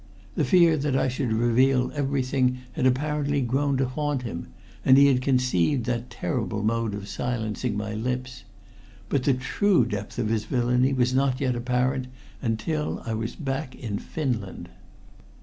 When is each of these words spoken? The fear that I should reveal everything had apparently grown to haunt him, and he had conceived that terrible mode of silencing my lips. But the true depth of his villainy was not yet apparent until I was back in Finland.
The 0.33 0.43
fear 0.45 0.77
that 0.77 0.95
I 0.95 1.07
should 1.07 1.31
reveal 1.31 1.91
everything 1.93 2.57
had 2.71 2.87
apparently 2.87 3.39
grown 3.39 3.77
to 3.77 3.87
haunt 3.87 4.23
him, 4.23 4.47
and 4.83 4.97
he 4.97 5.05
had 5.05 5.21
conceived 5.21 5.85
that 5.85 6.09
terrible 6.09 6.63
mode 6.63 6.95
of 6.95 7.07
silencing 7.07 7.77
my 7.77 7.93
lips. 7.93 8.43
But 9.09 9.25
the 9.25 9.35
true 9.35 9.85
depth 9.85 10.17
of 10.17 10.29
his 10.29 10.45
villainy 10.45 10.91
was 10.91 11.13
not 11.13 11.39
yet 11.39 11.55
apparent 11.55 12.07
until 12.41 13.03
I 13.05 13.13
was 13.13 13.35
back 13.35 13.75
in 13.75 13.99
Finland. 13.99 14.69